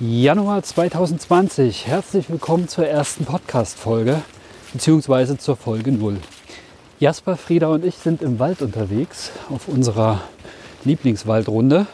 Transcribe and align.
Januar 0.00 0.62
2020. 0.62 1.88
Herzlich 1.88 2.30
willkommen 2.30 2.68
zur 2.68 2.86
ersten 2.86 3.24
Podcast-Folge, 3.24 4.22
beziehungsweise 4.72 5.38
zur 5.38 5.56
Folge 5.56 5.90
0. 5.90 6.18
Jasper, 7.00 7.36
Frieda 7.36 7.66
und 7.66 7.84
ich 7.84 7.96
sind 7.96 8.22
im 8.22 8.38
Wald 8.38 8.62
unterwegs 8.62 9.32
auf 9.50 9.66
unserer 9.66 10.20
Lieblingswaldrunde. 10.84 11.88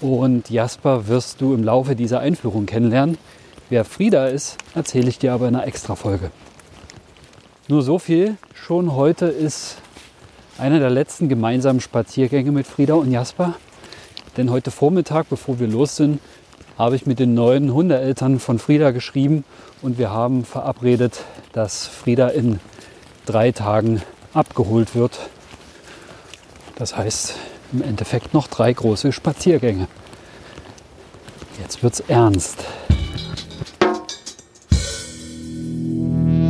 Und 0.00 0.50
Jasper 0.50 1.08
wirst 1.08 1.40
du 1.40 1.52
im 1.52 1.64
Laufe 1.64 1.96
dieser 1.96 2.20
Einführung 2.20 2.64
kennenlernen. 2.64 3.18
Wer 3.70 3.84
Frieda 3.84 4.28
ist, 4.28 4.58
erzähle 4.76 5.08
ich 5.08 5.18
dir 5.18 5.32
aber 5.32 5.48
in 5.48 5.56
einer 5.56 5.66
Extra-Folge. 5.66 6.30
Nur 7.66 7.82
so 7.82 7.98
viel. 7.98 8.36
Schon 8.54 8.94
heute 8.94 9.26
ist 9.26 9.78
einer 10.58 10.78
der 10.78 10.90
letzten 10.90 11.28
gemeinsamen 11.28 11.80
Spaziergänge 11.80 12.52
mit 12.52 12.68
Frieda 12.68 12.94
und 12.94 13.10
Jasper. 13.10 13.54
Denn 14.36 14.50
heute 14.50 14.70
Vormittag, 14.70 15.28
bevor 15.28 15.58
wir 15.58 15.66
los 15.66 15.96
sind, 15.96 16.20
habe 16.78 16.96
ich 16.96 17.06
mit 17.06 17.18
den 17.18 17.34
neuen 17.34 17.72
Hundeeltern 17.72 18.40
von 18.40 18.58
Frieda 18.58 18.90
geschrieben 18.90 19.44
und 19.82 19.98
wir 19.98 20.10
haben 20.10 20.44
verabredet, 20.44 21.24
dass 21.52 21.86
Frieda 21.86 22.28
in 22.28 22.60
drei 23.26 23.52
Tagen 23.52 24.02
abgeholt 24.32 24.94
wird. 24.94 25.18
Das 26.76 26.96
heißt, 26.96 27.34
im 27.72 27.82
Endeffekt 27.82 28.34
noch 28.34 28.48
drei 28.48 28.72
große 28.72 29.12
Spaziergänge. 29.12 29.88
Jetzt 31.60 31.82
wird's 31.82 32.00
ernst. 32.00 32.64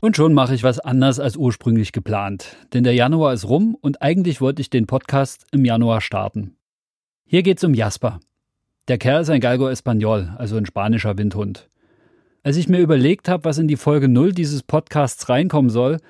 Und 0.00 0.16
schon 0.16 0.34
mache 0.34 0.55
ich 0.55 0.62
was 0.62 0.81
anders 0.81 1.19
als 1.19 1.36
ursprünglich 1.36 1.92
geplant. 1.92 2.56
Denn 2.75 2.84
der 2.84 2.94
Januar 2.94 3.33
ist 3.33 3.48
rum 3.48 3.77
und 3.81 4.03
eigentlich 4.03 4.41
wollte 4.41 4.61
ich 4.61 4.69
den 4.69 4.86
Podcast 4.86 5.47
im 5.50 5.64
Januar 5.64 6.00
starten. 6.00 6.56
Hier 7.25 7.42
geht's 7.42 7.64
um 7.64 7.72
Jasper. 7.72 8.20
Der 8.86 8.98
Kerl 8.98 9.22
ist 9.22 9.30
ein 9.30 9.40
Galgo 9.40 9.66
Español, 9.66 10.36
also 10.36 10.58
ein 10.58 10.66
spanischer 10.66 11.16
Windhund. 11.16 11.70
Als 12.42 12.58
ich 12.58 12.68
mir 12.68 12.80
überlegt 12.80 13.30
habe, 13.30 13.44
was 13.44 13.56
in 13.56 13.66
die 13.66 13.76
Folge 13.76 14.08
0 14.08 14.32
dieses 14.32 14.62
Podcasts 14.62 15.30
reinkommen 15.30 15.70
soll, 15.70 16.00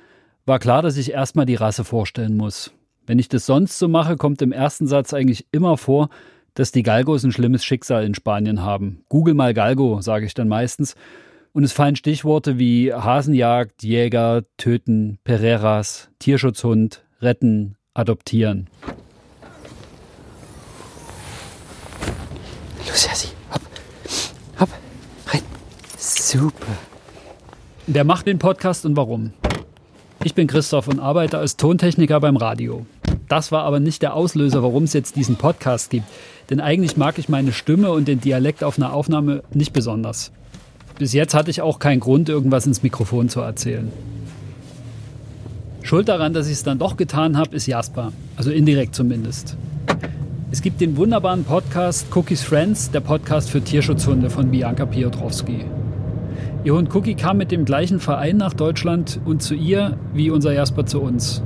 war 0.44 0.58
klar, 0.58 0.82
dass 0.82 0.96
ich 0.96 1.12
erstmal 1.12 1.46
die 1.46 1.54
Rasse 1.54 1.84
vorstellen 1.84 2.36
muss. 2.36 2.72
Wenn 3.06 3.20
ich 3.20 3.28
das 3.28 3.46
sonst 3.46 3.78
so 3.78 3.86
mache, 3.86 4.16
kommt 4.16 4.42
im 4.42 4.50
ersten 4.50 4.88
Satz 4.88 5.14
eigentlich 5.14 5.46
immer 5.52 5.76
vor, 5.76 6.08
dass 6.54 6.72
die 6.72 6.82
Galgos 6.82 7.22
ein 7.22 7.30
schlimmes 7.30 7.64
Schicksal 7.64 8.04
in 8.04 8.14
Spanien 8.16 8.62
haben. 8.62 9.04
Google 9.08 9.34
mal 9.34 9.54
Galgo, 9.54 10.00
sage 10.00 10.26
ich 10.26 10.34
dann 10.34 10.48
meistens. 10.48 10.96
Und 11.52 11.62
es 11.62 11.72
fallen 11.72 11.94
Stichworte 11.94 12.58
wie 12.58 12.92
Hasenjagd, 12.92 13.84
Jäger, 13.84 14.42
Töten, 14.56 15.18
Pereiras, 15.22 16.10
Tierschutzhund, 16.18 17.04
Retten, 17.20 17.76
Adoptieren. 17.94 18.68
Los, 22.88 23.06
Jassi, 23.06 23.28
hopp, 23.52 23.62
hopp, 24.60 24.68
rein. 25.26 25.42
Super. 25.98 26.66
Wer 27.86 28.04
macht 28.04 28.26
den 28.26 28.38
Podcast 28.38 28.84
und 28.84 28.96
warum? 28.96 29.32
Ich 30.22 30.34
bin 30.34 30.46
Christoph 30.46 30.88
und 30.88 31.00
arbeite 31.00 31.38
als 31.38 31.56
Tontechniker 31.56 32.20
beim 32.20 32.36
Radio. 32.36 32.86
Das 33.28 33.52
war 33.52 33.64
aber 33.64 33.80
nicht 33.80 34.02
der 34.02 34.14
Auslöser, 34.14 34.62
warum 34.62 34.84
es 34.84 34.92
jetzt 34.92 35.16
diesen 35.16 35.36
Podcast 35.36 35.90
gibt. 35.90 36.06
Denn 36.50 36.60
eigentlich 36.60 36.96
mag 36.96 37.18
ich 37.18 37.28
meine 37.28 37.52
Stimme 37.52 37.90
und 37.90 38.06
den 38.06 38.20
Dialekt 38.20 38.62
auf 38.62 38.78
einer 38.78 38.92
Aufnahme 38.92 39.42
nicht 39.52 39.72
besonders. 39.72 40.30
Bis 40.98 41.12
jetzt 41.12 41.34
hatte 41.34 41.50
ich 41.50 41.62
auch 41.62 41.78
keinen 41.78 42.00
Grund, 42.00 42.28
irgendwas 42.28 42.66
ins 42.66 42.82
Mikrofon 42.82 43.28
zu 43.28 43.40
erzählen. 43.40 43.90
Schuld 45.82 46.08
daran, 46.08 46.32
dass 46.32 46.46
ich 46.46 46.54
es 46.54 46.62
dann 46.62 46.78
doch 46.78 46.96
getan 46.96 47.36
habe, 47.36 47.56
ist 47.56 47.66
Jasper. 47.66 48.12
Also 48.36 48.50
indirekt 48.50 48.94
zumindest. 48.94 49.56
Es 50.54 50.62
gibt 50.62 50.80
den 50.80 50.96
wunderbaren 50.96 51.42
Podcast 51.42 52.06
Cookies 52.14 52.44
Friends, 52.44 52.88
der 52.92 53.00
Podcast 53.00 53.50
für 53.50 53.60
Tierschutzhunde 53.60 54.30
von 54.30 54.52
Bianca 54.52 54.86
Piotrowski. 54.86 55.64
Ihr 56.62 56.74
Hund 56.74 56.94
Cookie 56.94 57.16
kam 57.16 57.38
mit 57.38 57.50
dem 57.50 57.64
gleichen 57.64 57.98
Verein 57.98 58.36
nach 58.36 58.54
Deutschland 58.54 59.18
und 59.24 59.42
zu 59.42 59.56
ihr 59.56 59.98
wie 60.12 60.30
unser 60.30 60.52
Jasper 60.52 60.86
zu 60.86 61.00
uns. 61.00 61.42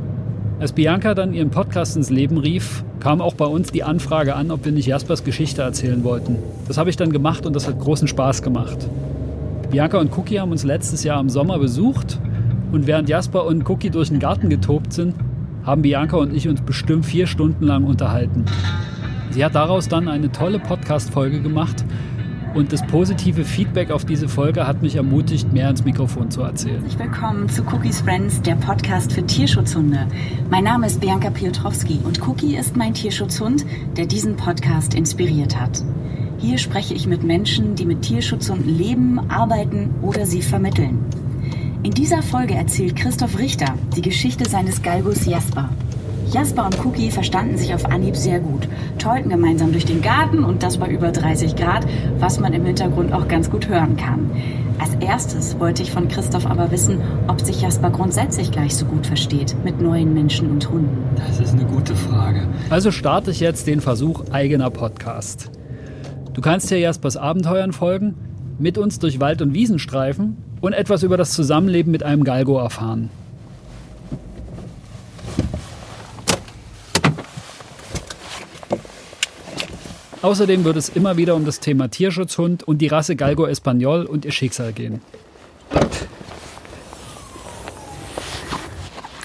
Als 0.61 0.73
Bianca 0.73 1.15
dann 1.15 1.33
ihren 1.33 1.49
Podcast 1.49 1.97
ins 1.97 2.11
Leben 2.11 2.37
rief, 2.37 2.85
kam 3.01 3.23
auch 3.23 3.33
bei 3.33 3.47
uns 3.47 3.73
die 3.73 3.83
Anfrage 3.83 4.37
an, 4.37 4.51
ob 4.51 4.67
wir 4.67 4.73
nicht 4.73 4.85
Jaspers 4.85 5.25
Geschichte 5.25 5.63
erzählen 5.63 6.05
wollten. 6.05 6.37
Das 6.67 6.77
habe 6.77 6.91
ich 6.91 6.97
dann 6.97 7.11
gemacht 7.11 7.47
und 7.47 7.57
das 7.57 7.67
hat 7.67 7.81
großen 7.81 8.09
Spaß 8.09 8.43
gemacht. 8.43 8.91
Bianca 9.71 9.97
und 10.01 10.15
Cookie 10.19 10.39
haben 10.39 10.53
uns 10.53 10.65
letztes 10.65 11.03
Jahr 11.03 11.19
im 11.19 11.31
Sommer 11.31 11.59
besucht 11.59 12.21
und 12.73 12.87
während 12.87 13.09
Jasper 13.09 13.47
und 13.47 13.67
Cookie 13.71 13.89
durch 13.89 14.11
den 14.11 14.19
Garten 14.19 14.51
getobt 14.51 14.93
sind, 14.93 15.15
haben 15.65 15.81
Bianca 15.81 16.19
und 16.19 16.35
ich 16.35 16.47
uns 16.47 16.61
bestimmt 16.61 17.07
vier 17.07 17.27
Stunden 17.27 17.65
lang 17.65 17.85
unterhalten. 17.85 18.45
Sie 19.31 19.45
hat 19.45 19.55
daraus 19.55 19.89
dann 19.89 20.09
eine 20.09 20.33
tolle 20.33 20.59
Podcast-Folge 20.59 21.41
gemacht 21.41 21.85
und 22.55 22.73
das 22.73 22.85
positive 22.87 23.45
Feedback 23.45 23.91
auf 23.91 24.05
diese 24.05 24.27
Folge 24.29 24.67
hat 24.67 24.83
mich 24.83 24.97
ermutigt, 24.97 25.53
mehr 25.53 25.69
ins 25.69 25.85
Mikrofon 25.85 26.31
zu 26.31 26.41
erzählen. 26.41 26.81
Herzlich 26.81 26.99
willkommen 26.99 27.49
zu 27.49 27.63
Cookies 27.63 28.01
Friends, 28.01 28.41
der 28.41 28.55
Podcast 28.55 29.13
für 29.13 29.25
Tierschutzhunde. 29.25 30.09
Mein 30.51 30.65
Name 30.65 30.87
ist 30.87 31.01
Bianca 31.01 31.29
Piotrowski 31.29 32.01
und 32.05 32.27
Cookie 32.27 32.57
ist 32.57 32.77
mein 32.77 32.95
Tierschutzhund, 32.95 33.67
der 33.97 34.07
diesen 34.07 34.37
Podcast 34.37 34.95
inspiriert 34.95 35.61
hat. 35.61 35.83
Hier 36.39 36.57
spreche 36.57 36.95
ich 36.95 37.07
mit 37.07 37.23
Menschen, 37.23 37.75
die 37.75 37.85
mit 37.85 38.03
Tierschutzhunden 38.03 38.77
leben, 38.79 39.21
arbeiten 39.29 39.95
oder 40.01 40.25
sie 40.25 40.43
vermitteln. 40.43 41.05
In 41.83 41.91
dieser 41.91 42.23
Folge 42.23 42.55
erzählt 42.55 42.97
Christoph 42.97 43.39
Richter 43.39 43.75
die 43.95 44.03
Geschichte 44.03 44.49
seines 44.49 44.83
Galgos 44.83 45.27
Jasper. 45.27 45.69
Jasper 46.33 46.67
und 46.67 46.85
Cookie 46.85 47.11
verstanden 47.11 47.57
sich 47.57 47.75
auf 47.75 47.87
Anhieb 47.87 48.15
sehr 48.15 48.39
gut, 48.39 48.69
tollten 48.99 49.31
gemeinsam 49.31 49.73
durch 49.73 49.87
den 49.87 50.03
Garten 50.03 50.45
und 50.45 50.63
das 50.63 50.77
bei 50.77 50.89
über 50.89 51.11
30 51.11 51.57
Grad, 51.57 51.87
was 52.19 52.39
man 52.39 52.53
im 52.53 52.67
Hintergrund 52.67 53.15
auch 53.15 53.29
ganz 53.29 53.51
gut 53.51 53.69
hören 53.69 53.97
kann. 53.97 54.31
Als 54.79 54.95
erstes 55.01 55.59
wollte 55.59 55.83
ich 55.83 55.91
von 55.91 56.09
Christoph 56.09 56.47
aber 56.47 56.71
wissen, 56.71 57.01
ob 57.29 57.41
sich 57.41 57.63
Jasper 57.63 57.91
grundsätzlich 57.91 58.53
gleich 58.53 58.77
so 58.77 58.85
gut 58.85 59.07
versteht 59.07 59.57
mit 59.65 59.81
neuen 59.81 60.13
Menschen 60.13 60.51
und 60.51 60.69
Hunden. 60.69 60.99
Das 61.17 61.41
ist 61.41 61.55
eine 61.55 61.65
gute 61.65 61.97
Frage. 61.97 62.47
Also 62.69 62.91
starte 62.91 63.31
ich 63.31 63.41
jetzt 63.41 63.67
den 63.67 63.81
Versuch 63.81 64.25
eigener 64.31 64.71
Podcast. 64.71 65.51
Du 66.35 66.43
kannst 66.43 66.69
hier 66.69 66.79
Jaspers 66.79 67.17
Abenteuern 67.17 67.73
folgen, 67.73 68.15
mit 68.59 68.77
uns 68.77 68.99
durch 68.99 69.19
Wald 69.19 69.41
und 69.41 69.55
Wiesen 69.55 69.79
streifen 69.79 70.37
und 70.61 70.75
etwas 70.75 71.03
über 71.03 71.17
das 71.17 71.33
Zusammenleben 71.33 71.91
mit 71.91 72.03
einem 72.03 72.23
Galgo 72.23 72.59
erfahren. 72.59 73.09
Außerdem 80.21 80.65
wird 80.65 80.77
es 80.77 80.89
immer 80.89 81.17
wieder 81.17 81.37
um 81.37 81.45
das 81.45 81.61
Thema 81.61 81.89
Tierschutzhund 81.89 82.65
und 82.65 82.79
die 82.79 82.89
Rasse 82.89 83.15
Galgo 83.15 83.47
Español 83.47 84.05
und 84.05 84.25
ihr 84.25 84.33
Schicksal 84.33 84.73
gehen. 84.73 85.01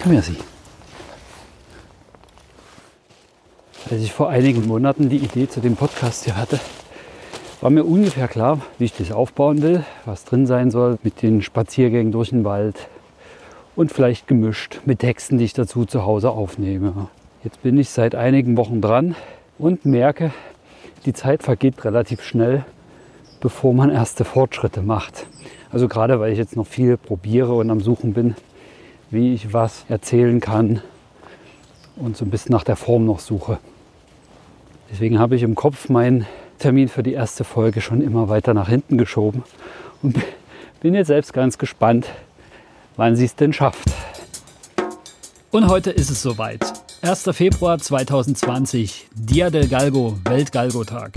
Komm 0.01 0.11
her, 0.11 0.21
Sie. 0.21 0.37
Als 3.89 4.01
ich 4.01 4.11
vor 4.11 4.29
einigen 4.29 4.67
Monaten 4.67 5.09
die 5.09 5.17
Idee 5.17 5.47
zu 5.47 5.61
dem 5.61 5.75
Podcast 5.75 6.25
hier 6.25 6.37
hatte, 6.37 6.59
war 7.61 7.69
mir 7.69 7.85
ungefähr 7.85 8.27
klar, 8.27 8.59
wie 8.77 8.85
ich 8.85 8.93
das 8.93 9.11
aufbauen 9.11 9.61
will, 9.61 9.83
was 10.05 10.25
drin 10.25 10.45
sein 10.45 10.69
soll 10.69 10.99
mit 11.03 11.21
den 11.21 11.41
Spaziergängen 11.41 12.11
durch 12.11 12.29
den 12.29 12.43
Wald 12.43 12.87
und 13.75 13.91
vielleicht 13.91 14.27
gemischt 14.27 14.81
mit 14.85 14.99
Texten, 14.99 15.37
die 15.37 15.45
ich 15.45 15.53
dazu 15.53 15.85
zu 15.85 16.05
Hause 16.05 16.31
aufnehme. 16.31 17.07
Jetzt 17.43 17.63
bin 17.63 17.77
ich 17.77 17.89
seit 17.89 18.15
einigen 18.15 18.57
Wochen 18.57 18.81
dran 18.81 19.15
und 19.57 19.85
merke, 19.85 20.31
die 21.05 21.13
Zeit 21.13 21.43
vergeht 21.43 21.83
relativ 21.85 22.23
schnell, 22.23 22.65
bevor 23.39 23.73
man 23.73 23.89
erste 23.89 24.25
Fortschritte 24.25 24.81
macht. 24.81 25.25
Also 25.71 25.87
gerade 25.87 26.19
weil 26.19 26.31
ich 26.31 26.37
jetzt 26.37 26.55
noch 26.55 26.67
viel 26.67 26.97
probiere 26.97 27.53
und 27.53 27.69
am 27.69 27.81
Suchen 27.81 28.13
bin, 28.13 28.35
wie 29.09 29.33
ich 29.33 29.53
was 29.53 29.85
erzählen 29.89 30.39
kann 30.39 30.81
und 31.95 32.17
so 32.17 32.25
ein 32.25 32.29
bisschen 32.29 32.51
nach 32.51 32.63
der 32.63 32.75
Form 32.75 33.05
noch 33.05 33.19
suche. 33.19 33.59
Deswegen 34.91 35.19
habe 35.19 35.35
ich 35.35 35.43
im 35.43 35.55
Kopf 35.55 35.89
meinen 35.89 36.25
Termin 36.59 36.87
für 36.87 37.03
die 37.03 37.13
erste 37.13 37.43
Folge 37.43 37.81
schon 37.81 38.01
immer 38.01 38.29
weiter 38.29 38.53
nach 38.53 38.69
hinten 38.69 38.97
geschoben 38.97 39.43
und 40.01 40.17
bin 40.81 40.93
jetzt 40.93 41.07
selbst 41.07 41.33
ganz 41.33 41.57
gespannt, 41.57 42.07
wann 42.95 43.15
sie 43.15 43.25
es 43.25 43.35
denn 43.35 43.53
schafft. 43.53 43.89
Und 45.51 45.67
heute 45.67 45.91
ist 45.91 46.09
es 46.09 46.21
soweit. 46.21 46.72
1. 47.03 47.29
Februar 47.33 47.79
2020, 47.79 49.09
Dia 49.13 49.49
del 49.49 49.67
Galgo, 49.67 50.17
Weltgalgo-Tag. 50.23 51.11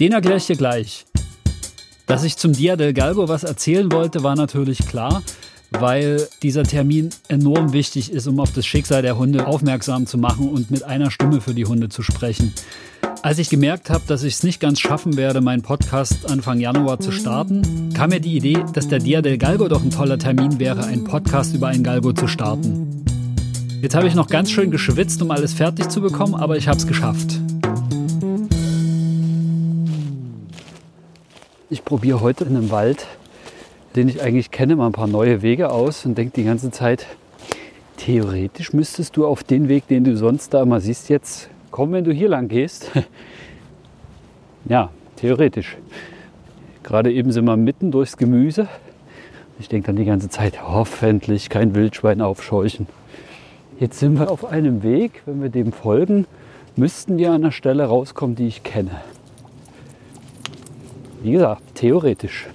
Den 0.00 0.10
erkläre 0.10 0.38
ich 0.38 0.48
dir 0.48 0.56
gleich. 0.56 1.06
Dass 2.06 2.24
ich 2.24 2.36
zum 2.36 2.52
Dia 2.54 2.74
del 2.74 2.92
Galgo 2.92 3.28
was 3.28 3.44
erzählen 3.44 3.92
wollte, 3.92 4.24
war 4.24 4.34
natürlich 4.34 4.78
klar, 4.78 5.22
weil 5.70 6.26
dieser 6.42 6.64
Termin 6.64 7.10
enorm 7.28 7.72
wichtig 7.72 8.10
ist, 8.10 8.26
um 8.26 8.40
auf 8.40 8.50
das 8.50 8.66
Schicksal 8.66 9.02
der 9.02 9.16
Hunde 9.16 9.46
aufmerksam 9.46 10.06
zu 10.06 10.18
machen 10.18 10.48
und 10.48 10.72
mit 10.72 10.82
einer 10.82 11.12
Stimme 11.12 11.40
für 11.40 11.54
die 11.54 11.66
Hunde 11.66 11.88
zu 11.88 12.02
sprechen. 12.02 12.52
Als 13.22 13.38
ich 13.38 13.48
gemerkt 13.48 13.90
habe, 13.90 14.02
dass 14.08 14.24
ich 14.24 14.34
es 14.34 14.42
nicht 14.42 14.58
ganz 14.58 14.80
schaffen 14.80 15.16
werde, 15.16 15.40
meinen 15.40 15.62
Podcast 15.62 16.28
Anfang 16.28 16.58
Januar 16.58 16.98
zu 16.98 17.12
starten, 17.12 17.92
kam 17.94 18.10
mir 18.10 18.18
die 18.18 18.38
Idee, 18.38 18.64
dass 18.72 18.88
der 18.88 18.98
Dia 18.98 19.22
del 19.22 19.38
Galgo 19.38 19.68
doch 19.68 19.84
ein 19.84 19.92
toller 19.92 20.18
Termin 20.18 20.58
wäre, 20.58 20.82
einen 20.82 21.04
Podcast 21.04 21.54
über 21.54 21.68
einen 21.68 21.84
Galgo 21.84 22.12
zu 22.12 22.26
starten. 22.26 23.11
Jetzt 23.82 23.96
habe 23.96 24.06
ich 24.06 24.14
noch 24.14 24.28
ganz 24.28 24.48
schön 24.48 24.70
geschwitzt, 24.70 25.20
um 25.22 25.32
alles 25.32 25.54
fertig 25.54 25.88
zu 25.88 26.00
bekommen, 26.00 26.36
aber 26.36 26.56
ich 26.56 26.68
habe 26.68 26.78
es 26.78 26.86
geschafft. 26.86 27.40
Ich 31.68 31.84
probiere 31.84 32.20
heute 32.20 32.44
in 32.44 32.56
einem 32.56 32.70
Wald, 32.70 33.08
den 33.96 34.08
ich 34.08 34.22
eigentlich 34.22 34.52
kenne, 34.52 34.76
mal 34.76 34.86
ein 34.86 34.92
paar 34.92 35.08
neue 35.08 35.42
Wege 35.42 35.72
aus 35.72 36.06
und 36.06 36.16
denke 36.16 36.34
die 36.36 36.44
ganze 36.44 36.70
Zeit, 36.70 37.08
theoretisch 37.96 38.72
müsstest 38.72 39.16
du 39.16 39.26
auf 39.26 39.42
den 39.42 39.68
Weg, 39.68 39.88
den 39.88 40.04
du 40.04 40.16
sonst 40.16 40.54
da 40.54 40.62
immer 40.62 40.80
siehst, 40.80 41.08
jetzt 41.08 41.50
kommen, 41.72 41.92
wenn 41.92 42.04
du 42.04 42.12
hier 42.12 42.28
lang 42.28 42.46
gehst. 42.46 42.92
ja, 44.64 44.90
theoretisch. 45.16 45.76
Gerade 46.84 47.12
eben 47.12 47.32
sind 47.32 47.46
wir 47.46 47.56
mitten 47.56 47.90
durchs 47.90 48.16
Gemüse. 48.16 48.68
Ich 49.58 49.68
denke 49.68 49.88
dann 49.88 49.96
die 49.96 50.04
ganze 50.04 50.28
Zeit, 50.28 50.62
hoffentlich 50.62 51.48
kein 51.48 51.74
Wildschwein 51.74 52.20
aufscheuchen. 52.20 52.86
Jetzt 53.82 53.98
sind 53.98 54.16
wir 54.16 54.30
auf 54.30 54.44
einem 54.44 54.84
Weg, 54.84 55.22
wenn 55.26 55.42
wir 55.42 55.48
dem 55.48 55.72
folgen, 55.72 56.28
müssten 56.76 57.18
wir 57.18 57.30
an 57.30 57.42
einer 57.42 57.50
Stelle 57.50 57.84
rauskommen, 57.86 58.36
die 58.36 58.46
ich 58.46 58.62
kenne. 58.62 59.00
Wie 61.20 61.32
gesagt, 61.32 61.62
theoretisch. 61.74 62.46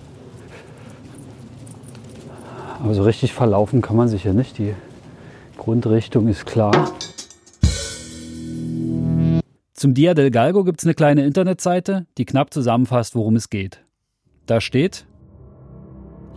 Aber 2.81 2.93
so 2.93 3.03
richtig 3.03 3.33
verlaufen 3.33 3.81
kann 3.81 3.97
man 3.97 4.07
sich 4.07 4.23
ja 4.23 4.31
nicht. 4.31 4.57
Die 4.57 4.73
Grundrichtung 5.57 6.29
ist 6.29 6.45
klar. 6.45 6.93
Zum 9.73 9.93
Dia 9.93 10.13
del 10.13 10.31
Galgo 10.31 10.63
gibt 10.63 10.79
es 10.79 10.85
eine 10.85 10.93
kleine 10.93 11.25
Internetseite, 11.25 12.05
die 12.17 12.23
knapp 12.23 12.53
zusammenfasst, 12.53 13.15
worum 13.15 13.35
es 13.35 13.49
geht. 13.49 13.83
Da 14.45 14.61
steht, 14.61 15.05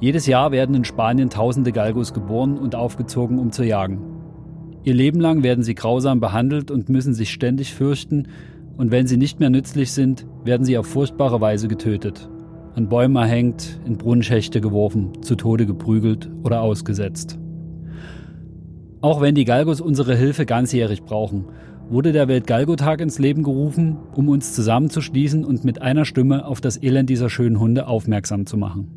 jedes 0.00 0.26
Jahr 0.26 0.50
werden 0.50 0.74
in 0.74 0.84
Spanien 0.84 1.30
tausende 1.30 1.70
Galgos 1.70 2.12
geboren 2.12 2.58
und 2.58 2.74
aufgezogen, 2.74 3.38
um 3.38 3.52
zu 3.52 3.62
jagen. 3.62 4.19
Ihr 4.82 4.94
Leben 4.94 5.20
lang 5.20 5.42
werden 5.42 5.62
sie 5.62 5.74
grausam 5.74 6.20
behandelt 6.20 6.70
und 6.70 6.88
müssen 6.88 7.14
sich 7.14 7.30
ständig 7.30 7.74
fürchten, 7.74 8.28
und 8.76 8.90
wenn 8.90 9.06
sie 9.06 9.18
nicht 9.18 9.40
mehr 9.40 9.50
nützlich 9.50 9.92
sind, 9.92 10.26
werden 10.42 10.64
sie 10.64 10.78
auf 10.78 10.86
furchtbare 10.86 11.38
Weise 11.42 11.68
getötet. 11.68 12.30
An 12.74 12.88
Bäumen 12.88 13.16
erhängt, 13.16 13.78
in 13.84 13.98
Brunnenschächte 13.98 14.62
geworfen, 14.62 15.22
zu 15.22 15.34
Tode 15.34 15.66
geprügelt 15.66 16.30
oder 16.44 16.62
ausgesetzt. 16.62 17.38
Auch 19.02 19.20
wenn 19.20 19.34
die 19.34 19.44
Galgos 19.44 19.82
unsere 19.82 20.16
Hilfe 20.16 20.46
ganzjährig 20.46 21.02
brauchen, 21.02 21.46
wurde 21.90 22.12
der 22.12 22.28
Weltgalgo-Tag 22.28 23.02
ins 23.02 23.18
Leben 23.18 23.42
gerufen, 23.42 23.98
um 24.14 24.30
uns 24.30 24.54
zusammenzuschließen 24.54 25.44
und 25.44 25.62
mit 25.62 25.82
einer 25.82 26.06
Stimme 26.06 26.46
auf 26.46 26.62
das 26.62 26.82
Elend 26.82 27.10
dieser 27.10 27.28
schönen 27.28 27.60
Hunde 27.60 27.86
aufmerksam 27.86 28.46
zu 28.46 28.56
machen. 28.56 28.88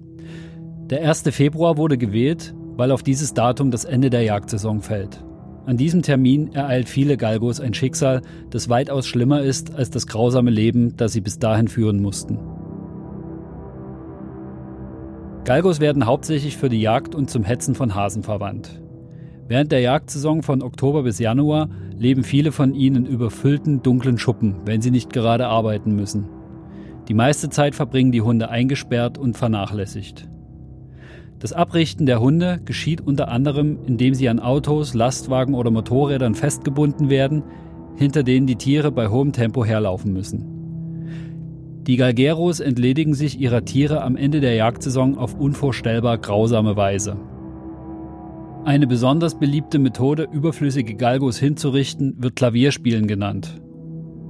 Der 0.89 1.05
1. 1.09 1.23
Februar 1.31 1.77
wurde 1.77 1.97
gewählt, 1.97 2.53
weil 2.77 2.91
auf 2.91 3.03
dieses 3.03 3.33
Datum 3.33 3.71
das 3.71 3.83
Ende 3.83 4.09
der 4.09 4.21
Jagdsaison 4.21 4.81
fällt. 4.81 5.23
An 5.65 5.77
diesem 5.77 6.01
Termin 6.01 6.53
ereilt 6.53 6.89
viele 6.89 7.15
Galgos 7.15 7.61
ein 7.61 7.73
Schicksal, 7.73 8.21
das 8.49 8.67
weitaus 8.67 9.07
schlimmer 9.07 9.41
ist 9.41 9.73
als 9.73 9.89
das 9.89 10.07
grausame 10.07 10.51
Leben, 10.51 10.97
das 10.97 11.13
sie 11.13 11.21
bis 11.21 11.39
dahin 11.39 11.69
führen 11.69 12.01
mussten. 12.01 12.37
Galgos 15.45 15.79
werden 15.79 16.05
hauptsächlich 16.05 16.57
für 16.57 16.69
die 16.69 16.81
Jagd 16.81 17.15
und 17.15 17.29
zum 17.29 17.43
Hetzen 17.43 17.75
von 17.75 17.95
Hasen 17.95 18.23
verwandt. 18.23 18.81
Während 19.47 19.71
der 19.71 19.81
Jagdsaison 19.81 20.41
von 20.41 20.61
Oktober 20.61 21.03
bis 21.03 21.19
Januar 21.19 21.69
leben 21.97 22.23
viele 22.23 22.51
von 22.51 22.73
ihnen 22.73 23.05
in 23.05 23.11
überfüllten, 23.11 23.81
dunklen 23.83 24.17
Schuppen, 24.17 24.55
wenn 24.65 24.81
sie 24.81 24.91
nicht 24.91 25.13
gerade 25.13 25.47
arbeiten 25.47 25.95
müssen. 25.95 26.27
Die 27.07 27.13
meiste 27.13 27.49
Zeit 27.49 27.75
verbringen 27.75 28.11
die 28.11 28.21
Hunde 28.21 28.49
eingesperrt 28.49 29.17
und 29.17 29.37
vernachlässigt. 29.37 30.29
Das 31.43 31.51
Abrichten 31.51 32.05
der 32.05 32.21
Hunde 32.21 32.61
geschieht 32.63 33.01
unter 33.01 33.27
anderem, 33.27 33.79
indem 33.85 34.13
sie 34.13 34.29
an 34.29 34.39
Autos, 34.39 34.93
Lastwagen 34.93 35.55
oder 35.55 35.71
Motorrädern 35.71 36.35
festgebunden 36.35 37.09
werden, 37.09 37.43
hinter 37.97 38.23
denen 38.23 38.47
die 38.47 38.55
Tiere 38.55 38.93
bei 38.93 39.09
hohem 39.09 39.33
Tempo 39.33 39.65
herlaufen 39.65 40.13
müssen. 40.13 41.83
Die 41.85 41.97
Galgeros 41.97 42.61
entledigen 42.61 43.13
sich 43.13 43.41
ihrer 43.41 43.65
Tiere 43.65 44.03
am 44.03 44.15
Ende 44.15 44.39
der 44.39 44.55
Jagdsaison 44.55 45.17
auf 45.17 45.37
unvorstellbar 45.37 46.17
grausame 46.17 46.77
Weise. 46.77 47.17
Eine 48.63 48.87
besonders 48.87 49.37
beliebte 49.37 49.79
Methode, 49.79 50.29
überflüssige 50.31 50.95
Galgos 50.95 51.39
hinzurichten, 51.39 52.15
wird 52.19 52.37
Klavierspielen 52.37 53.05
genannt. 53.05 53.61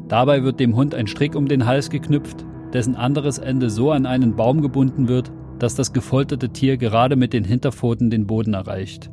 Dabei 0.07 0.41
wird 0.43 0.59
dem 0.59 0.75
Hund 0.75 0.95
ein 0.95 1.05
Strick 1.05 1.35
um 1.35 1.47
den 1.47 1.67
Hals 1.67 1.91
geknüpft, 1.91 2.43
dessen 2.73 2.95
anderes 2.95 3.37
Ende 3.37 3.69
so 3.69 3.91
an 3.91 4.07
einen 4.07 4.35
Baum 4.35 4.63
gebunden 4.63 5.07
wird, 5.07 5.31
dass 5.59 5.75
das 5.75 5.93
gefolterte 5.93 6.49
Tier 6.49 6.77
gerade 6.77 7.15
mit 7.15 7.33
den 7.33 7.43
Hinterpfoten 7.43 8.09
den 8.09 8.27
Boden 8.27 8.53
erreicht. 8.53 9.09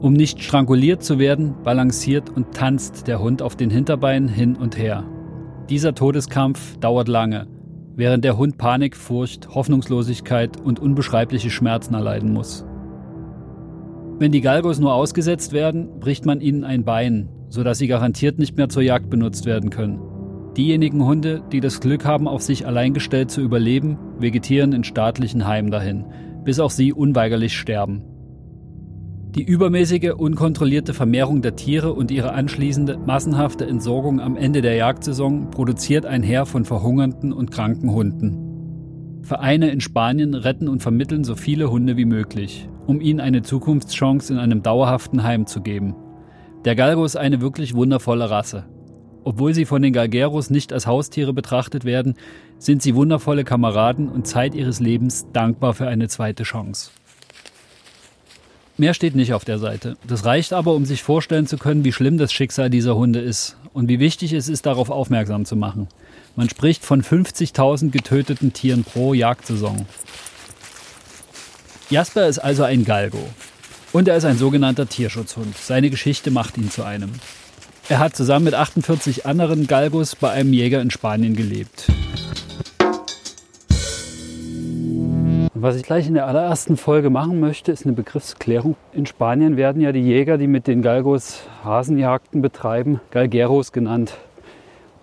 Um 0.00 0.12
nicht 0.12 0.42
stranguliert 0.42 1.02
zu 1.02 1.18
werden, 1.18 1.54
balanciert 1.64 2.30
und 2.30 2.54
tanzt 2.54 3.08
der 3.08 3.20
Hund 3.20 3.42
auf 3.42 3.56
den 3.56 3.70
Hinterbeinen 3.70 4.28
hin 4.28 4.56
und 4.56 4.78
her. 4.78 5.04
Dieser 5.68 5.94
Todeskampf 5.94 6.76
dauert 6.78 7.08
lange, 7.08 7.48
während 7.96 8.24
der 8.24 8.38
Hund 8.38 8.58
Panik, 8.58 8.96
Furcht, 8.96 9.54
Hoffnungslosigkeit 9.54 10.60
und 10.60 10.78
unbeschreibliche 10.78 11.50
Schmerzen 11.50 11.94
erleiden 11.94 12.32
muss. 12.32 12.64
Wenn 14.20 14.32
die 14.32 14.40
Galgos 14.40 14.78
nur 14.78 14.94
ausgesetzt 14.94 15.52
werden, 15.52 16.00
bricht 16.00 16.24
man 16.24 16.40
ihnen 16.40 16.64
ein 16.64 16.84
Bein, 16.84 17.28
sodass 17.48 17.78
sie 17.78 17.88
garantiert 17.88 18.38
nicht 18.38 18.56
mehr 18.56 18.68
zur 18.68 18.82
Jagd 18.82 19.10
benutzt 19.10 19.46
werden 19.46 19.70
können. 19.70 20.00
Diejenigen 20.58 21.04
Hunde, 21.04 21.40
die 21.52 21.60
das 21.60 21.80
Glück 21.80 22.04
haben, 22.04 22.26
auf 22.26 22.42
sich 22.42 22.66
allein 22.66 22.92
gestellt 22.92 23.30
zu 23.30 23.40
überleben, 23.40 23.96
vegetieren 24.18 24.72
in 24.72 24.82
staatlichen 24.82 25.46
Heimen 25.46 25.70
dahin, 25.70 26.04
bis 26.42 26.58
auch 26.58 26.72
sie 26.72 26.92
unweigerlich 26.92 27.56
sterben. 27.56 28.02
Die 29.36 29.44
übermäßige, 29.44 30.14
unkontrollierte 30.16 30.94
Vermehrung 30.94 31.42
der 31.42 31.54
Tiere 31.54 31.92
und 31.92 32.10
ihre 32.10 32.32
anschließende 32.32 32.98
massenhafte 32.98 33.66
Entsorgung 33.66 34.20
am 34.20 34.36
Ende 34.36 34.60
der 34.60 34.74
Jagdsaison 34.74 35.52
produziert 35.52 36.06
ein 36.06 36.24
Heer 36.24 36.44
von 36.44 36.64
verhungernden 36.64 37.32
und 37.32 37.52
kranken 37.52 37.92
Hunden. 37.92 39.20
Vereine 39.22 39.70
in 39.70 39.80
Spanien 39.80 40.34
retten 40.34 40.66
und 40.66 40.82
vermitteln 40.82 41.22
so 41.22 41.36
viele 41.36 41.70
Hunde 41.70 41.96
wie 41.96 42.04
möglich, 42.04 42.68
um 42.88 43.00
ihnen 43.00 43.20
eine 43.20 43.42
Zukunftschance 43.42 44.32
in 44.32 44.40
einem 44.40 44.64
dauerhaften 44.64 45.22
Heim 45.22 45.46
zu 45.46 45.60
geben. 45.60 45.94
Der 46.64 46.74
Galgo 46.74 47.04
ist 47.04 47.16
eine 47.16 47.40
wirklich 47.40 47.76
wundervolle 47.76 48.28
Rasse. 48.28 48.64
Obwohl 49.24 49.54
sie 49.54 49.64
von 49.64 49.82
den 49.82 49.92
Galgeros 49.92 50.50
nicht 50.50 50.72
als 50.72 50.86
Haustiere 50.86 51.32
betrachtet 51.32 51.84
werden, 51.84 52.16
sind 52.58 52.82
sie 52.82 52.94
wundervolle 52.94 53.44
Kameraden 53.44 54.08
und 54.08 54.26
Zeit 54.26 54.54
ihres 54.54 54.80
Lebens 54.80 55.26
dankbar 55.32 55.74
für 55.74 55.86
eine 55.86 56.08
zweite 56.08 56.44
Chance. 56.44 56.90
Mehr 58.76 58.94
steht 58.94 59.16
nicht 59.16 59.32
auf 59.34 59.44
der 59.44 59.58
Seite. 59.58 59.96
Das 60.06 60.24
reicht 60.24 60.52
aber, 60.52 60.74
um 60.74 60.84
sich 60.84 61.02
vorstellen 61.02 61.48
zu 61.48 61.58
können, 61.58 61.84
wie 61.84 61.92
schlimm 61.92 62.16
das 62.16 62.32
Schicksal 62.32 62.70
dieser 62.70 62.94
Hunde 62.94 63.18
ist 63.18 63.56
und 63.72 63.88
wie 63.88 63.98
wichtig 63.98 64.32
es 64.32 64.48
ist, 64.48 64.66
darauf 64.66 64.88
aufmerksam 64.88 65.44
zu 65.44 65.56
machen. 65.56 65.88
Man 66.36 66.48
spricht 66.48 66.84
von 66.84 67.02
50.000 67.02 67.90
getöteten 67.90 68.52
Tieren 68.52 68.84
pro 68.84 69.14
Jagdsaison. 69.14 69.86
Jasper 71.90 72.28
ist 72.28 72.38
also 72.38 72.62
ein 72.62 72.84
Galgo. 72.84 73.26
Und 73.92 74.06
er 74.06 74.16
ist 74.16 74.24
ein 74.24 74.38
sogenannter 74.38 74.88
Tierschutzhund. 74.88 75.56
Seine 75.56 75.90
Geschichte 75.90 76.30
macht 76.30 76.56
ihn 76.56 76.70
zu 76.70 76.84
einem. 76.84 77.10
Er 77.90 78.00
hat 78.00 78.14
zusammen 78.14 78.44
mit 78.44 78.54
48 78.54 79.24
anderen 79.24 79.66
Galgos 79.66 80.14
bei 80.14 80.30
einem 80.30 80.52
Jäger 80.52 80.82
in 80.82 80.90
Spanien 80.90 81.34
gelebt. 81.34 81.90
Was 85.54 85.74
ich 85.74 85.84
gleich 85.84 86.06
in 86.06 86.12
der 86.12 86.26
allerersten 86.26 86.76
Folge 86.76 87.08
machen 87.08 87.40
möchte, 87.40 87.72
ist 87.72 87.86
eine 87.86 87.94
Begriffsklärung. 87.94 88.76
In 88.92 89.06
Spanien 89.06 89.56
werden 89.56 89.80
ja 89.80 89.92
die 89.92 90.02
Jäger, 90.02 90.36
die 90.36 90.48
mit 90.48 90.66
den 90.66 90.82
Galgos 90.82 91.44
Hasenjagden 91.64 92.42
betreiben, 92.42 93.00
Galgeros 93.10 93.72
genannt. 93.72 94.18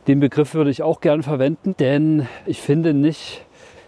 Den 0.08 0.20
Begriff 0.20 0.54
würde 0.54 0.70
ich 0.70 0.84
auch 0.84 1.02
gern 1.02 1.24
verwenden, 1.24 1.76
denn 1.80 2.28
ich 2.46 2.62
finde 2.62 2.94
nicht, 2.94 3.42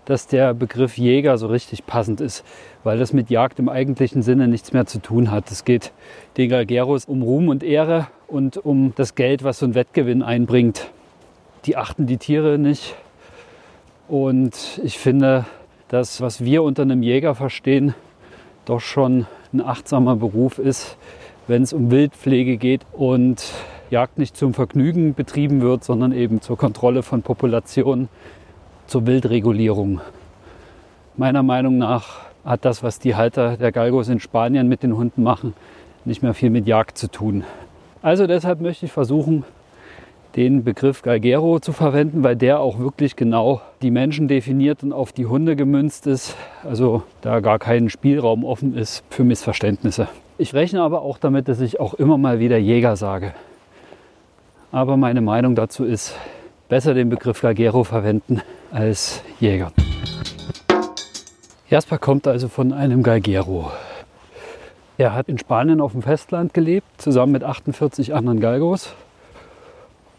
dass 0.07 0.25
der 0.25 0.53
Begriff 0.53 0.97
Jäger 0.97 1.37
so 1.37 1.47
richtig 1.47 1.85
passend 1.85 2.21
ist, 2.21 2.45
weil 2.85 2.97
das 2.97 3.11
mit 3.11 3.29
Jagd 3.29 3.59
im 3.59 3.67
eigentlichen 3.67 4.21
Sinne 4.21 4.47
nichts 4.47 4.71
mehr 4.71 4.85
zu 4.85 4.99
tun 4.99 5.31
hat. 5.31 5.51
Es 5.51 5.65
geht 5.65 5.91
den 6.37 6.49
Galgeros 6.49 7.05
um 7.05 7.21
Ruhm 7.21 7.49
und 7.49 7.61
Ehre 7.61 8.07
und 8.27 8.55
um 8.57 8.93
das 8.95 9.15
Geld, 9.15 9.43
was 9.43 9.59
so 9.59 9.65
ein 9.65 9.75
Wettgewinn 9.75 10.23
einbringt. 10.23 10.89
Die 11.65 11.75
achten 11.75 12.07
die 12.07 12.15
Tiere 12.15 12.57
nicht. 12.57 12.95
Und 14.07 14.79
ich 14.81 14.97
finde, 14.97 15.45
dass 15.89 16.21
was 16.21 16.41
wir 16.41 16.63
unter 16.63 16.83
einem 16.83 17.03
Jäger 17.03 17.35
verstehen, 17.35 17.93
doch 18.63 18.79
schon 18.79 19.27
ein 19.51 19.59
achtsamer 19.59 20.15
Beruf 20.15 20.57
ist, 20.57 20.95
wenn 21.47 21.63
es 21.63 21.73
um 21.73 21.91
Wildpflege 21.91 22.55
geht 22.55 22.85
und 22.93 23.43
Jagd 23.89 24.19
nicht 24.19 24.37
zum 24.37 24.53
Vergnügen 24.53 25.15
betrieben 25.15 25.61
wird, 25.61 25.83
sondern 25.83 26.13
eben 26.13 26.41
zur 26.41 26.57
Kontrolle 26.57 27.03
von 27.03 27.23
Populationen, 27.23 28.07
zur 28.87 29.05
Wildregulierung. 29.05 30.01
Meiner 31.15 31.43
Meinung 31.43 31.77
nach 31.77 32.21
hat 32.45 32.63
das, 32.63 32.83
was 32.83 32.99
die 32.99 33.15
Halter 33.15 33.57
der 33.57 33.71
Galgos 33.71 34.07
in 34.07 34.19
Spanien 34.19 34.67
mit 34.67 34.83
den 34.83 34.95
Hunden 34.95 35.23
machen, 35.23 35.53
nicht 36.05 36.23
mehr 36.23 36.33
viel 36.33 36.49
mit 36.49 36.67
Jagd 36.67 36.97
zu 36.97 37.09
tun. 37.09 37.43
Also 38.01 38.27
deshalb 38.27 38.61
möchte 38.61 38.85
ich 38.85 38.91
versuchen, 38.91 39.43
den 40.35 40.63
Begriff 40.63 41.01
Galgero 41.01 41.59
zu 41.59 41.73
verwenden, 41.73 42.23
weil 42.23 42.35
der 42.35 42.59
auch 42.59 42.79
wirklich 42.79 43.15
genau 43.15 43.61
die 43.81 43.91
Menschen 43.91 44.27
definiert 44.27 44.83
und 44.83 44.93
auf 44.93 45.11
die 45.11 45.25
Hunde 45.25 45.55
gemünzt 45.55 46.05
ist. 46.05 46.35
Also 46.63 47.01
da 47.21 47.39
gar 47.39 47.59
kein 47.59 47.89
Spielraum 47.89 48.45
offen 48.45 48.77
ist 48.77 49.03
für 49.09 49.23
Missverständnisse. 49.23 50.07
Ich 50.37 50.53
rechne 50.53 50.83
aber 50.83 51.01
auch 51.01 51.17
damit, 51.17 51.47
dass 51.47 51.59
ich 51.59 51.79
auch 51.79 51.95
immer 51.95 52.19
mal 52.19 52.39
wieder 52.39 52.57
Jäger 52.57 52.95
sage. 52.95 53.33
Aber 54.71 54.95
meine 54.95 55.21
Meinung 55.21 55.55
dazu 55.55 55.83
ist, 55.83 56.15
besser 56.69 56.93
den 56.93 57.09
Begriff 57.09 57.41
Galgero 57.41 57.83
verwenden 57.83 58.41
als 58.71 59.23
Jäger. 59.39 59.71
Jasper 61.69 61.97
kommt 61.97 62.27
also 62.27 62.47
von 62.47 62.73
einem 62.73 63.03
Galgero. 63.03 63.71
Er 64.97 65.13
hat 65.13 65.29
in 65.29 65.37
Spanien 65.37 65.79
auf 65.79 65.91
dem 65.91 66.01
Festland 66.01 66.53
gelebt, 66.53 66.87
zusammen 66.97 67.31
mit 67.31 67.43
48 67.43 68.13
anderen 68.13 68.39
Galgos. 68.39 68.93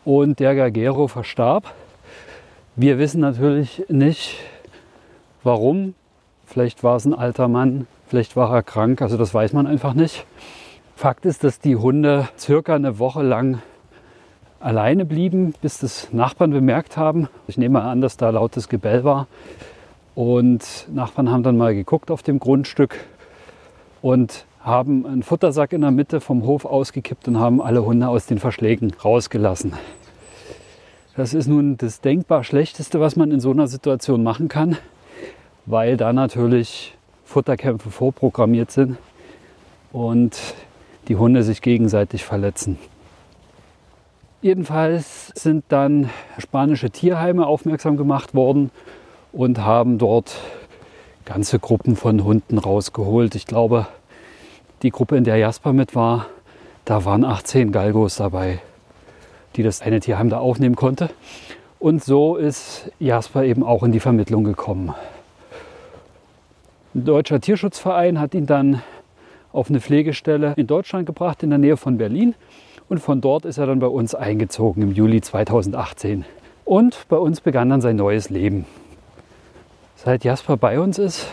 Und 0.04 0.40
der 0.40 0.54
Galgero 0.54 1.08
verstarb. 1.08 1.74
Wir 2.76 2.98
wissen 2.98 3.20
natürlich 3.20 3.84
nicht, 3.88 4.36
warum. 5.42 5.94
Vielleicht 6.46 6.82
war 6.82 6.96
es 6.96 7.04
ein 7.04 7.12
alter 7.12 7.48
Mann, 7.48 7.86
vielleicht 8.06 8.34
war 8.36 8.50
er 8.54 8.62
krank, 8.62 9.02
also 9.02 9.18
das 9.18 9.34
weiß 9.34 9.52
man 9.52 9.66
einfach 9.66 9.92
nicht. 9.92 10.24
Fakt 10.96 11.26
ist, 11.26 11.44
dass 11.44 11.60
die 11.60 11.76
Hunde 11.76 12.28
circa 12.38 12.74
eine 12.74 12.98
Woche 12.98 13.22
lang 13.22 13.60
alleine 14.60 15.04
blieben, 15.04 15.54
bis 15.60 15.78
das 15.78 16.12
Nachbarn 16.12 16.50
bemerkt 16.50 16.96
haben. 16.96 17.28
Ich 17.46 17.58
nehme 17.58 17.82
an, 17.82 18.00
dass 18.00 18.16
da 18.16 18.30
lautes 18.30 18.68
Gebell 18.68 19.04
war. 19.04 19.26
Und 20.14 20.88
Nachbarn 20.92 21.30
haben 21.30 21.42
dann 21.42 21.56
mal 21.56 21.74
geguckt 21.74 22.10
auf 22.10 22.22
dem 22.22 22.40
Grundstück 22.40 22.96
und 24.02 24.44
haben 24.60 25.06
einen 25.06 25.22
Futtersack 25.22 25.72
in 25.72 25.82
der 25.82 25.92
Mitte 25.92 26.20
vom 26.20 26.44
Hof 26.44 26.64
ausgekippt 26.64 27.28
und 27.28 27.38
haben 27.38 27.62
alle 27.62 27.84
Hunde 27.84 28.08
aus 28.08 28.26
den 28.26 28.38
Verschlägen 28.38 28.92
rausgelassen. 29.04 29.74
Das 31.16 31.34
ist 31.34 31.46
nun 31.46 31.76
das 31.76 32.00
denkbar 32.00 32.44
Schlechteste, 32.44 33.00
was 33.00 33.16
man 33.16 33.30
in 33.30 33.40
so 33.40 33.50
einer 33.50 33.66
Situation 33.66 34.22
machen 34.22 34.48
kann, 34.48 34.76
weil 35.66 35.96
da 35.96 36.12
natürlich 36.12 36.96
Futterkämpfe 37.24 37.90
vorprogrammiert 37.90 38.70
sind 38.70 38.96
und 39.92 40.38
die 41.08 41.16
Hunde 41.16 41.42
sich 41.42 41.62
gegenseitig 41.62 42.24
verletzen. 42.24 42.78
Jedenfalls 44.40 45.32
sind 45.34 45.64
dann 45.68 46.10
spanische 46.38 46.90
Tierheime 46.90 47.46
aufmerksam 47.46 47.96
gemacht 47.96 48.36
worden 48.36 48.70
und 49.32 49.58
haben 49.58 49.98
dort 49.98 50.36
ganze 51.24 51.58
Gruppen 51.58 51.96
von 51.96 52.22
Hunden 52.22 52.58
rausgeholt. 52.58 53.34
Ich 53.34 53.46
glaube, 53.46 53.88
die 54.82 54.90
Gruppe, 54.90 55.16
in 55.16 55.24
der 55.24 55.38
Jasper 55.38 55.72
mit 55.72 55.96
war, 55.96 56.26
da 56.84 57.04
waren 57.04 57.24
18 57.24 57.72
Galgos 57.72 58.16
dabei, 58.16 58.60
die 59.56 59.64
das 59.64 59.82
eine 59.82 59.98
Tierheim 59.98 60.30
da 60.30 60.38
aufnehmen 60.38 60.76
konnte. 60.76 61.10
Und 61.80 62.04
so 62.04 62.36
ist 62.36 62.92
Jasper 63.00 63.42
eben 63.42 63.64
auch 63.64 63.82
in 63.82 63.90
die 63.90 64.00
Vermittlung 64.00 64.44
gekommen. 64.44 64.94
Ein 66.94 67.04
deutscher 67.04 67.40
Tierschutzverein 67.40 68.20
hat 68.20 68.34
ihn 68.34 68.46
dann 68.46 68.82
auf 69.52 69.68
eine 69.68 69.80
Pflegestelle 69.80 70.54
in 70.56 70.68
Deutschland 70.68 71.06
gebracht, 71.06 71.42
in 71.42 71.50
der 71.50 71.58
Nähe 71.58 71.76
von 71.76 71.98
Berlin. 71.98 72.36
Und 72.88 73.00
von 73.00 73.20
dort 73.20 73.44
ist 73.44 73.58
er 73.58 73.66
dann 73.66 73.80
bei 73.80 73.86
uns 73.86 74.14
eingezogen 74.14 74.82
im 74.82 74.92
Juli 74.92 75.20
2018. 75.20 76.24
Und 76.64 77.06
bei 77.08 77.16
uns 77.16 77.40
begann 77.40 77.68
dann 77.68 77.80
sein 77.80 77.96
neues 77.96 78.30
Leben. 78.30 78.64
Seit 79.96 80.24
Jasper 80.24 80.56
bei 80.56 80.80
uns 80.80 80.98
ist, 80.98 81.26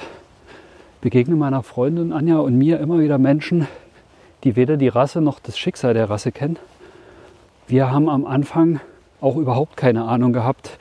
begegnen 1.01 1.37
meiner 1.37 1.63
Freundin 1.63 2.11
Anja 2.11 2.39
und 2.39 2.57
mir 2.57 2.79
immer 2.79 2.99
wieder 2.99 3.17
Menschen, 3.17 3.67
die 4.43 4.55
weder 4.55 4.75
die 4.75 4.87
Rasse 4.87 5.21
noch 5.21 5.39
das 5.39 5.57
Schicksal 5.57 5.93
der 5.93 6.09
Rasse 6.09 6.31
kennen. 6.31 6.57
Wir 7.67 7.91
haben 7.91 8.09
am 8.09 8.25
Anfang 8.25 8.79
auch 9.21 9.37
überhaupt 9.37 9.77
keine 9.77 10.05
Ahnung 10.05 10.33
gehabt, 10.33 10.77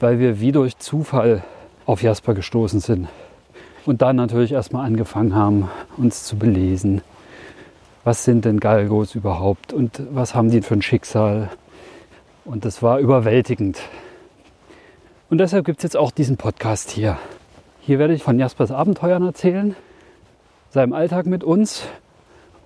weil 0.00 0.18
wir 0.18 0.40
wie 0.40 0.52
durch 0.52 0.78
Zufall 0.78 1.44
auf 1.86 2.02
Jasper 2.02 2.34
gestoßen 2.34 2.80
sind. 2.80 3.08
Und 3.84 4.00
dann 4.00 4.16
natürlich 4.16 4.52
erstmal 4.52 4.86
angefangen 4.86 5.34
haben, 5.34 5.68
uns 5.96 6.24
zu 6.24 6.36
belesen. 6.36 7.02
Was 8.04 8.22
sind 8.22 8.44
denn 8.44 8.60
Galgos 8.60 9.14
überhaupt 9.14 9.72
und 9.72 10.02
was 10.10 10.34
haben 10.34 10.50
die 10.50 10.60
für 10.60 10.74
ein 10.74 10.82
Schicksal? 10.82 11.48
Und 12.44 12.66
das 12.66 12.82
war 12.82 12.98
überwältigend. 12.98 13.80
Und 15.30 15.38
deshalb 15.38 15.64
gibt 15.64 15.78
es 15.78 15.84
jetzt 15.84 15.96
auch 15.96 16.10
diesen 16.10 16.36
Podcast 16.36 16.90
hier. 16.90 17.16
Hier 17.80 17.98
werde 17.98 18.12
ich 18.12 18.22
von 18.22 18.38
Jaspers 18.38 18.70
Abenteuern 18.70 19.24
erzählen, 19.24 19.74
seinem 20.68 20.92
Alltag 20.92 21.24
mit 21.24 21.44
uns 21.44 21.86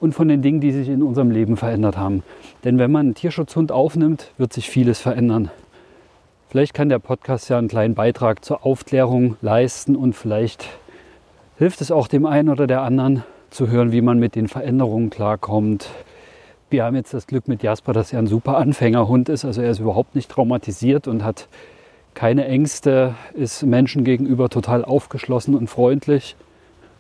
und 0.01 0.13
von 0.13 0.27
den 0.27 0.43
Dingen, 0.43 0.61
die 0.61 0.73
sich 0.73 0.89
in 0.89 1.05
unserem 1.05 1.31
Leben 1.31 1.57
verändert 1.57 1.97
haben. 1.97 2.25
Denn 2.65 2.81
wenn 2.81 2.91
man 2.91 3.07
einen 3.07 3.15
Tierschutzhund 3.15 3.71
aufnimmt, 3.71 4.33
wird 4.39 4.53
sich 4.53 4.69
vieles 4.69 4.99
verändern. 4.99 5.53
Vielleicht 6.49 6.75
kann 6.75 6.89
der 6.89 6.99
Podcast 6.99 7.49
ja 7.49 7.59
einen 7.59 7.69
kleinen 7.69 7.95
Beitrag 7.95 8.45
zur 8.45 8.67
Aufklärung 8.67 9.37
leisten 9.41 9.95
und 9.95 10.15
vielleicht 10.15 10.67
hilft 11.59 11.81
es 11.81 11.93
auch 11.93 12.09
dem 12.09 12.27
einen 12.27 12.49
oder 12.49 12.67
der 12.67 12.83
anderen 12.83 13.23
zu 13.51 13.69
hören, 13.69 13.93
wie 13.93 14.01
man 14.01 14.19
mit 14.19 14.35
den 14.35 14.49
Veränderungen 14.49 15.11
klarkommt. 15.11 15.89
Wir 16.71 16.85
haben 16.85 16.97
jetzt 16.97 17.15
das 17.15 17.27
Glück 17.27 17.49
mit 17.49 17.63
Jasper, 17.63 17.93
dass 17.93 18.13
er 18.13 18.19
ein 18.19 18.27
super 18.27 18.57
Anfängerhund 18.59 19.29
ist. 19.29 19.45
Also 19.45 19.63
er 19.63 19.71
ist 19.71 19.81
überhaupt 19.81 20.15
nicht 20.15 20.31
traumatisiert 20.31 21.09
und 21.09 21.25
hat 21.25 21.49
keine 22.15 22.47
Ängste, 22.47 23.15
ist 23.35 23.63
Menschen 23.63 24.05
gegenüber 24.05 24.49
total 24.49 24.85
aufgeschlossen 24.85 25.55
und 25.55 25.69
freundlich 25.69 26.37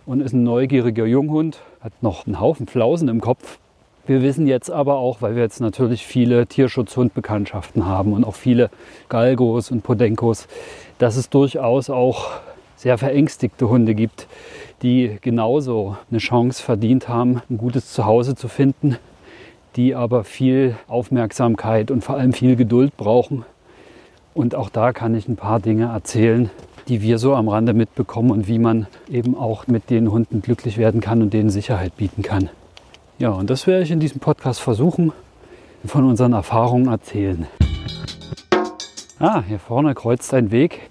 und 0.06 0.20
ist 0.20 0.32
ein 0.32 0.42
neugieriger 0.42 1.06
Junghund, 1.06 1.60
hat 1.80 1.92
noch 2.02 2.26
einen 2.26 2.40
Haufen 2.40 2.66
Flausen 2.66 3.08
im 3.08 3.20
Kopf. 3.20 3.58
Wir 4.06 4.22
wissen 4.22 4.46
jetzt 4.46 4.70
aber 4.70 4.96
auch, 4.96 5.20
weil 5.20 5.34
wir 5.34 5.42
jetzt 5.42 5.60
natürlich 5.60 6.06
viele 6.06 6.46
Tierschutzhundbekanntschaften 6.46 7.84
haben 7.84 8.14
und 8.14 8.24
auch 8.24 8.36
viele 8.36 8.70
Galgos 9.10 9.70
und 9.70 9.82
Podenkos, 9.82 10.48
dass 10.98 11.16
es 11.16 11.28
durchaus 11.28 11.90
auch 11.90 12.30
sehr 12.78 12.96
verängstigte 12.96 13.68
Hunde 13.68 13.94
gibt, 13.94 14.26
die 14.80 15.18
genauso 15.20 15.98
eine 16.10 16.18
Chance 16.18 16.62
verdient 16.62 17.08
haben, 17.08 17.42
ein 17.50 17.58
gutes 17.58 17.92
Zuhause 17.92 18.34
zu 18.34 18.48
finden, 18.48 18.96
die 19.76 19.94
aber 19.94 20.24
viel 20.24 20.76
Aufmerksamkeit 20.88 21.90
und 21.90 22.02
vor 22.02 22.16
allem 22.16 22.32
viel 22.32 22.56
Geduld 22.56 22.96
brauchen 22.96 23.44
und 24.38 24.54
auch 24.54 24.70
da 24.70 24.92
kann 24.92 25.16
ich 25.16 25.26
ein 25.26 25.34
paar 25.34 25.58
Dinge 25.58 25.86
erzählen, 25.86 26.48
die 26.86 27.02
wir 27.02 27.18
so 27.18 27.34
am 27.34 27.48
Rande 27.48 27.74
mitbekommen 27.74 28.30
und 28.30 28.46
wie 28.46 28.60
man 28.60 28.86
eben 29.10 29.36
auch 29.36 29.66
mit 29.66 29.90
den 29.90 30.12
Hunden 30.12 30.42
glücklich 30.42 30.78
werden 30.78 31.00
kann 31.00 31.22
und 31.22 31.32
denen 31.32 31.50
Sicherheit 31.50 31.96
bieten 31.96 32.22
kann. 32.22 32.48
Ja, 33.18 33.30
und 33.30 33.50
das 33.50 33.66
werde 33.66 33.82
ich 33.82 33.90
in 33.90 33.98
diesem 33.98 34.20
Podcast 34.20 34.60
versuchen, 34.60 35.12
von 35.84 36.04
unseren 36.04 36.34
Erfahrungen 36.34 36.86
erzählen. 36.86 37.48
Ah, 39.18 39.42
hier 39.42 39.58
vorne 39.58 39.92
kreuzt 39.96 40.32
ein 40.32 40.52
Weg. 40.52 40.82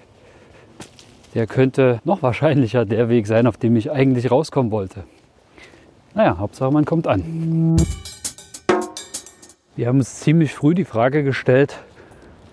Der 1.37 1.45
könnte 1.45 2.01
noch 2.03 2.23
wahrscheinlicher 2.23 2.83
der 2.83 3.09
Weg 3.09 3.27
sein, 3.27 3.45
auf 3.45 3.57
dem 3.57 3.75
ich 3.75 3.91
eigentlich 3.91 4.31
rauskommen 4.31 4.71
wollte. 4.71 5.03
Naja, 6.15 6.39
Hauptsache 6.39 6.71
man 6.71 6.83
kommt 6.83 7.05
an. 7.05 7.77
Wir 9.75 9.87
haben 9.87 9.99
uns 9.99 10.15
ziemlich 10.21 10.51
früh 10.55 10.73
die 10.73 10.83
Frage 10.83 11.23
gestellt, 11.23 11.77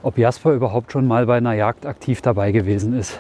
ob 0.03 0.19
Jasper 0.19 0.53
überhaupt 0.53 0.93
schon 0.93 1.07
mal 1.07 1.25
bei 1.25 1.39
einer 1.39 1.55
Jagd 1.55 1.87
aktiv 1.87 2.21
dabei 2.21 2.53
gewesen 2.53 2.93
ist. 2.93 3.19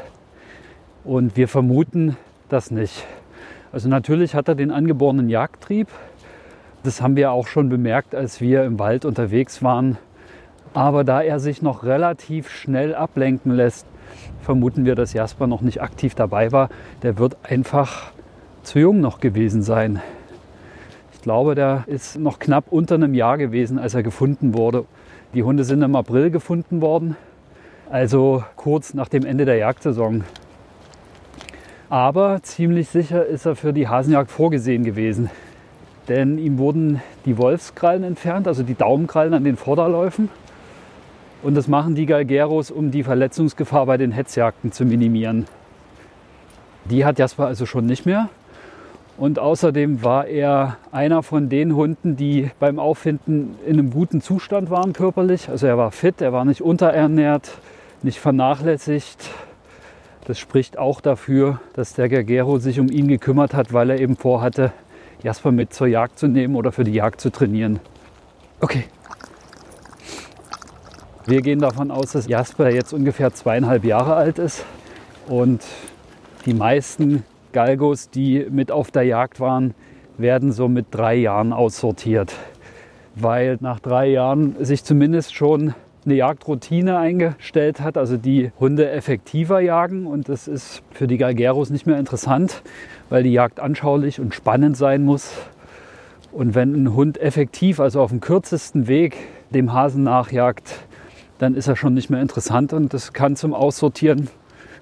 Und 1.02 1.35
wir 1.38 1.49
vermuten 1.49 2.18
das 2.50 2.71
nicht. 2.71 3.06
Also 3.73 3.88
natürlich 3.88 4.35
hat 4.35 4.49
er 4.49 4.56
den 4.56 4.71
angeborenen 4.71 5.30
Jagdtrieb. 5.30 5.88
Das 6.83 7.00
haben 7.00 7.16
wir 7.16 7.33
auch 7.33 7.47
schon 7.47 7.71
bemerkt, 7.71 8.14
als 8.14 8.38
wir 8.42 8.64
im 8.64 8.78
Wald 8.78 9.06
unterwegs 9.06 9.62
waren. 9.62 9.97
Aber 10.75 11.04
da 11.04 11.23
er 11.23 11.40
sich 11.40 11.62
noch 11.62 11.85
relativ 11.85 12.50
schnell 12.50 12.94
ablenken 12.94 13.50
lässt, 13.50 13.87
vermuten 14.40 14.84
wir, 14.84 14.94
dass 14.94 15.12
Jasper 15.12 15.46
noch 15.46 15.61
nicht 15.61 15.82
aktiv 15.82 16.14
dabei 16.14 16.52
war. 16.52 16.68
Der 17.02 17.18
wird 17.18 17.37
einfach 17.42 18.12
zu 18.62 18.78
jung 18.78 19.00
noch 19.00 19.20
gewesen 19.20 19.62
sein. 19.62 20.00
Ich 21.12 21.23
glaube, 21.23 21.54
der 21.54 21.84
ist 21.87 22.18
noch 22.18 22.38
knapp 22.38 22.66
unter 22.70 22.96
einem 22.96 23.14
Jahr 23.14 23.38
gewesen, 23.38 23.78
als 23.78 23.94
er 23.94 24.02
gefunden 24.02 24.54
wurde. 24.54 24.84
Die 25.34 25.42
Hunde 25.42 25.64
sind 25.64 25.82
im 25.82 25.96
April 25.96 26.30
gefunden 26.30 26.80
worden, 26.80 27.16
also 27.90 28.44
kurz 28.56 28.94
nach 28.94 29.08
dem 29.08 29.25
Ende 29.25 29.44
der 29.44 29.56
Jagdsaison. 29.56 30.25
Aber 31.90 32.42
ziemlich 32.42 32.88
sicher 32.88 33.25
ist 33.25 33.46
er 33.46 33.56
für 33.56 33.73
die 33.73 33.88
Hasenjagd 33.88 34.30
vorgesehen 34.30 34.84
gewesen. 34.84 35.30
Denn 36.08 36.38
ihm 36.38 36.58
wurden 36.58 37.00
die 37.25 37.38
Wolfskrallen 37.38 38.04
entfernt, 38.04 38.46
also 38.46 38.62
die 38.62 38.75
Daumenkrallen 38.75 39.34
an 39.34 39.44
den 39.44 39.56
Vorderläufen. 39.56 40.28
Und 41.44 41.54
das 41.56 41.68
machen 41.68 41.94
die 41.94 42.06
Galgeros, 42.06 42.70
um 42.70 42.90
die 42.90 43.02
Verletzungsgefahr 43.02 43.84
bei 43.84 43.98
den 43.98 44.12
Hetzjagden 44.12 44.72
zu 44.72 44.86
minimieren. 44.86 45.44
Die 46.86 47.04
hat 47.04 47.18
Jasper 47.18 47.46
also 47.46 47.66
schon 47.66 47.84
nicht 47.84 48.06
mehr. 48.06 48.30
Und 49.18 49.38
außerdem 49.38 50.02
war 50.02 50.26
er 50.26 50.78
einer 50.90 51.22
von 51.22 51.50
den 51.50 51.76
Hunden, 51.76 52.16
die 52.16 52.50
beim 52.58 52.78
Auffinden 52.78 53.56
in 53.66 53.78
einem 53.78 53.90
guten 53.90 54.22
Zustand 54.22 54.70
waren 54.70 54.94
körperlich. 54.94 55.50
Also 55.50 55.66
er 55.66 55.76
war 55.76 55.92
fit, 55.92 56.22
er 56.22 56.32
war 56.32 56.46
nicht 56.46 56.62
unterernährt, 56.62 57.52
nicht 58.02 58.20
vernachlässigt. 58.20 59.28
Das 60.26 60.38
spricht 60.38 60.78
auch 60.78 61.02
dafür, 61.02 61.60
dass 61.74 61.92
der 61.92 62.08
Gergero 62.08 62.58
sich 62.58 62.80
um 62.80 62.88
ihn 62.88 63.06
gekümmert 63.06 63.52
hat, 63.52 63.74
weil 63.74 63.90
er 63.90 64.00
eben 64.00 64.16
vorhatte, 64.16 64.72
Jasper 65.22 65.52
mit 65.52 65.74
zur 65.74 65.88
Jagd 65.88 66.18
zu 66.18 66.26
nehmen 66.26 66.56
oder 66.56 66.72
für 66.72 66.84
die 66.84 66.94
Jagd 66.94 67.20
zu 67.20 67.30
trainieren. 67.30 67.80
Okay. 68.60 68.84
Wir 71.26 71.40
gehen 71.40 71.59
davon 71.59 71.90
aus, 71.90 72.12
dass 72.12 72.28
Jasper 72.28 72.69
jetzt 72.69 72.93
ungefähr 72.93 73.33
zweieinhalb 73.33 73.85
Jahre 73.85 74.14
alt 74.14 74.38
ist 74.38 74.66
und 75.26 75.64
die 76.45 76.52
meisten 76.52 77.25
Galgos, 77.54 78.11
die 78.11 78.47
mit 78.50 78.71
auf 78.71 78.90
der 78.90 79.04
Jagd 79.04 79.40
waren, 79.40 79.73
werden 80.19 80.52
so 80.52 80.69
mit 80.69 80.88
drei 80.90 81.14
Jahren 81.14 81.54
aussortiert, 81.54 82.35
weil 83.14 83.57
nach 83.61 83.81
drei 83.81 84.09
Jahren 84.09 84.54
sich 84.62 84.85
zumindest 84.85 85.35
schon 85.35 85.73
eine 86.04 86.14
Jagdroutine 86.14 86.99
eingestellt 86.99 87.81
hat, 87.81 87.97
also 87.97 88.19
die 88.19 88.52
Hunde 88.61 88.90
effektiver 88.90 89.61
jagen 89.61 90.07
und 90.07 90.28
das 90.28 90.47
ist 90.47 90.83
für 90.90 91.07
die 91.07 91.16
Galgeros 91.16 91.71
nicht 91.71 91.87
mehr 91.87 91.99
interessant, 91.99 92.61
weil 93.09 93.23
die 93.23 93.33
Jagd 93.33 93.61
anschaulich 93.61 94.21
und 94.21 94.35
spannend 94.35 94.76
sein 94.76 95.02
muss. 95.02 95.33
Und 96.33 96.54
wenn 96.54 96.75
ein 96.75 96.95
Hund 96.95 97.16
effektiv, 97.16 97.81
also 97.81 98.02
auf 98.02 98.11
dem 98.11 98.21
kürzesten 98.21 98.88
Weg 98.88 99.16
dem 99.54 99.73
Hasen 99.73 100.02
nachjagt, 100.02 100.85
dann 101.38 101.54
ist 101.54 101.68
er 101.68 101.76
schon 101.76 101.94
nicht 101.94 102.10
mehr 102.10 102.22
interessant 102.22 102.72
und 102.72 102.94
das 102.94 103.12
kann 103.12 103.36
zum 103.36 103.54
Aussortieren 103.54 104.28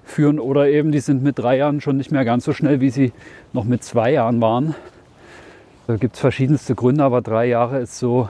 führen 0.03 0.39
oder 0.39 0.67
eben 0.67 0.91
die 0.91 0.99
sind 0.99 1.23
mit 1.23 1.39
drei 1.39 1.57
Jahren 1.57 1.81
schon 1.81 1.97
nicht 1.97 2.11
mehr 2.11 2.25
ganz 2.25 2.45
so 2.45 2.53
schnell, 2.53 2.81
wie 2.81 2.89
sie 2.89 3.13
noch 3.53 3.63
mit 3.63 3.83
zwei 3.83 4.11
Jahren 4.11 4.41
waren. 4.41 4.75
Da 5.87 5.95
gibt 5.97 6.15
es 6.15 6.21
verschiedenste 6.21 6.75
Gründe, 6.75 7.03
aber 7.03 7.21
drei 7.21 7.45
Jahre 7.45 7.79
ist 7.79 7.97
so 7.97 8.29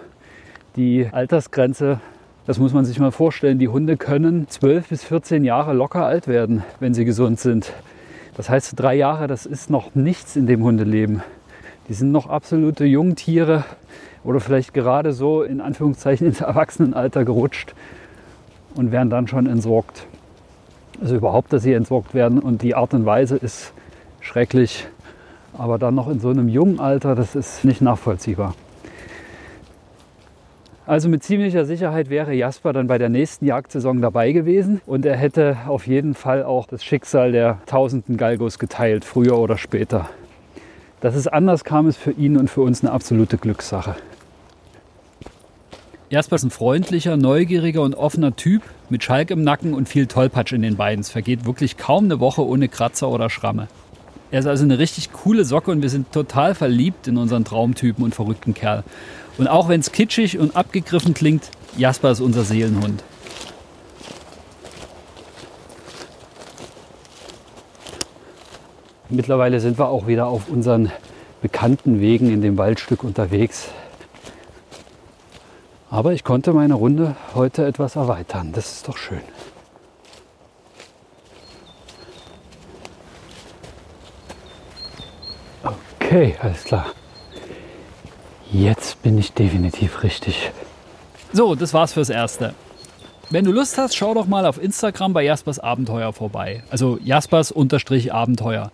die 0.75 1.07
Altersgrenze. 1.11 1.99
Das 2.45 2.59
muss 2.59 2.73
man 2.73 2.85
sich 2.85 2.99
mal 2.99 3.11
vorstellen. 3.11 3.59
Die 3.59 3.67
Hunde 3.67 3.95
können 3.95 4.47
12 4.49 4.89
bis 4.89 5.03
14 5.03 5.43
Jahre 5.43 5.73
locker 5.73 6.05
alt 6.05 6.27
werden, 6.27 6.63
wenn 6.79 6.93
sie 6.93 7.05
gesund 7.05 7.39
sind. 7.39 7.73
Das 8.35 8.49
heißt, 8.49 8.79
drei 8.79 8.95
Jahre, 8.95 9.27
das 9.27 9.45
ist 9.45 9.69
noch 9.69 9.93
nichts 9.93 10.35
in 10.35 10.47
dem 10.47 10.63
Hundeleben. 10.63 11.21
Die 11.89 11.93
sind 11.93 12.11
noch 12.11 12.27
absolute 12.27 12.85
Jungtiere 12.85 13.65
oder 14.23 14.39
vielleicht 14.39 14.73
gerade 14.73 15.13
so 15.13 15.43
in 15.43 15.61
Anführungszeichen 15.61 16.27
ins 16.27 16.41
Erwachsenenalter 16.41 17.25
gerutscht 17.25 17.75
und 18.75 18.91
werden 18.91 19.09
dann 19.09 19.27
schon 19.27 19.47
entsorgt. 19.47 20.05
Also 21.01 21.15
überhaupt, 21.15 21.51
dass 21.51 21.63
sie 21.63 21.73
entsorgt 21.73 22.13
werden 22.13 22.39
und 22.39 22.61
die 22.61 22.75
Art 22.75 22.93
und 22.93 23.05
Weise 23.05 23.35
ist 23.35 23.73
schrecklich. 24.21 24.87
Aber 25.57 25.77
dann 25.77 25.95
noch 25.95 26.09
in 26.09 26.19
so 26.19 26.29
einem 26.29 26.47
jungen 26.47 26.79
Alter, 26.79 27.15
das 27.15 27.35
ist 27.35 27.65
nicht 27.65 27.81
nachvollziehbar. 27.81 28.55
Also 30.85 31.07
mit 31.07 31.23
ziemlicher 31.23 31.63
Sicherheit 31.63 32.09
wäre 32.09 32.33
Jasper 32.33 32.73
dann 32.73 32.87
bei 32.87 32.97
der 32.97 33.07
nächsten 33.07 33.45
Jagdsaison 33.45 34.01
dabei 34.01 34.33
gewesen 34.33 34.81
und 34.85 35.05
er 35.05 35.15
hätte 35.15 35.57
auf 35.67 35.87
jeden 35.87 36.13
Fall 36.13 36.43
auch 36.43 36.67
das 36.67 36.83
Schicksal 36.83 37.31
der 37.31 37.59
tausenden 37.67 38.17
Galgos 38.17 38.59
geteilt, 38.59 39.05
früher 39.05 39.37
oder 39.37 39.57
später. 39.57 40.09
Dass 40.99 41.15
es 41.15 41.27
anders 41.27 41.63
kam, 41.63 41.87
ist 41.87 41.97
für 41.97 42.11
ihn 42.11 42.35
und 42.35 42.49
für 42.49 42.61
uns 42.61 42.83
eine 42.83 42.91
absolute 42.91 43.37
Glückssache. 43.37 43.95
Jasper 46.13 46.36
ist 46.36 46.43
ein 46.43 46.51
freundlicher, 46.51 47.17
neugieriger 47.17 47.82
und 47.82 47.96
offener 47.96 48.36
Typ 48.36 48.62
mit 48.88 49.03
Schalk 49.03 49.32
im 49.32 49.43
Nacken 49.43 49.74
und 49.74 49.89
viel 49.89 50.05
Tollpatsch 50.05 50.53
in 50.53 50.62
den 50.62 50.75
Beinen. 50.75 51.00
Es 51.00 51.10
vergeht 51.10 51.46
wirklich 51.46 51.75
kaum 51.75 52.03
eine 52.03 52.20
Woche 52.20 52.46
ohne 52.46 52.67
Kratzer 52.67 53.10
oder 53.10 53.32
Schramme. 53.32 53.67
Er 54.29 54.41
ist 54.41 54.46
also 54.46 54.63
eine 54.63 54.77
richtig 54.77 55.12
coole 55.12 55.43
Socke 55.43 55.72
und 55.72 55.82
wir 55.82 55.89
sind 55.89 56.12
total 56.12 56.53
verliebt 56.53 57.08
in 57.08 57.17
unseren 57.17 57.46
Traumtypen 57.46 58.03
und 58.03 58.13
verrückten 58.13 58.53
Kerl. 58.53 58.84
Und 59.39 59.48
auch 59.48 59.70
wenn 59.70 59.79
es 59.79 59.91
kitschig 59.91 60.38
und 60.38 60.55
abgegriffen 60.55 61.15
klingt, 61.15 61.50
Jasper 61.79 62.12
ist 62.12 62.20
unser 62.20 62.43
Seelenhund. 62.43 63.03
Mittlerweile 69.10 69.60
sind 69.60 69.80
wir 69.80 69.88
auch 69.88 70.06
wieder 70.06 70.28
auf 70.28 70.47
unseren 70.47 70.91
bekannten 71.41 71.99
Wegen 72.02 72.32
in 72.32 72.43
dem 72.43 72.60
Waldstück 72.60 73.04
unterwegs. 73.04 73.71
Aber 75.93 76.12
ich 76.12 76.23
konnte 76.23 76.53
meine 76.53 76.73
Runde 76.73 77.15
heute 77.36 77.67
etwas 77.67 77.95
erweitern. 77.95 78.51
Das 78.51 78.71
ist 78.71 78.88
doch 78.88 78.97
schön. 78.97 79.21
Okay, 85.99 86.36
alles 86.41 86.63
klar. 86.63 86.88
Jetzt 88.51 89.03
bin 89.03 89.19
ich 89.19 89.34
definitiv 89.34 90.01
richtig. 90.01 90.51
So, 91.32 91.53
das 91.53 91.75
war's 91.75 91.93
fürs 91.93 92.10
Erste. 92.10 92.56
Wenn 93.29 93.45
du 93.45 93.51
Lust 93.51 93.77
hast, 93.77 93.95
schau 93.95 94.15
doch 94.15 94.25
mal 94.25 94.47
auf 94.47 94.60
Instagram 94.60 95.13
bei 95.13 95.21
Jaspers 95.21 95.60
Abenteuer 95.60 96.12
vorbei. 96.12 96.63
Also 96.71 96.97
Jaspers-Abenteuer. 97.03 98.71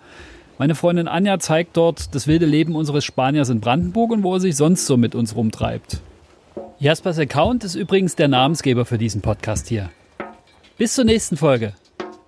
Meine 0.58 0.76
Freundin 0.76 1.10
Anja 1.10 1.38
zeigt 1.40 1.76
dort 1.76 2.16
das 2.16 2.28
wilde 2.28 2.46
Leben 2.46 2.78
unseres 2.78 3.04
Spaniers 3.04 3.50
in 3.50 3.60
Brandenburg 3.60 4.12
und 4.12 4.24
wo 4.24 4.36
er 4.36 4.40
sich 4.40 4.56
sonst 4.56 4.86
so 4.86 4.96
mit 4.96 5.16
uns 5.16 5.36
rumtreibt. 5.36 6.02
Jaspers 6.82 7.20
Account 7.20 7.66
ist 7.66 7.76
übrigens 7.76 8.16
der 8.16 8.30
Namensgeber 8.30 8.86
für 8.86 8.98
diesen 8.98 9.20
Podcast 9.20 9.68
hier. 9.68 9.90
Bis 10.78 10.96
zur 10.96 11.04
nächsten 11.04 11.36
Folge. 11.36 11.74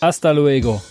Hasta 0.01 0.31
luego. 0.31 0.81